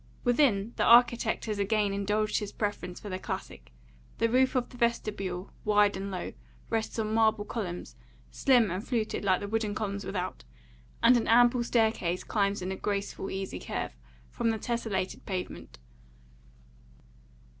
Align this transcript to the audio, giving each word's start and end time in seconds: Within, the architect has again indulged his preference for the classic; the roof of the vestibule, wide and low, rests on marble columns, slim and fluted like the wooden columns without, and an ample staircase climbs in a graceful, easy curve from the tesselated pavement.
Within, 0.23 0.73
the 0.77 0.83
architect 0.83 1.45
has 1.45 1.59
again 1.59 1.93
indulged 1.93 2.39
his 2.39 2.51
preference 2.51 2.99
for 2.99 3.07
the 3.07 3.19
classic; 3.19 3.71
the 4.17 4.29
roof 4.29 4.55
of 4.55 4.69
the 4.69 4.77
vestibule, 4.77 5.51
wide 5.63 5.95
and 5.95 6.09
low, 6.09 6.33
rests 6.71 6.97
on 6.97 7.13
marble 7.13 7.45
columns, 7.45 7.95
slim 8.31 8.71
and 8.71 8.83
fluted 8.83 9.23
like 9.23 9.41
the 9.41 9.47
wooden 9.47 9.75
columns 9.75 10.03
without, 10.03 10.43
and 11.03 11.17
an 11.17 11.27
ample 11.27 11.63
staircase 11.63 12.23
climbs 12.23 12.63
in 12.63 12.71
a 12.71 12.75
graceful, 12.75 13.29
easy 13.29 13.59
curve 13.59 13.95
from 14.31 14.49
the 14.49 14.57
tesselated 14.57 15.23
pavement. 15.27 15.77